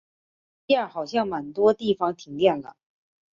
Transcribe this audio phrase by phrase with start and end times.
[0.03, 0.07] 新
[0.77, 2.75] 店好像蛮多地方停电了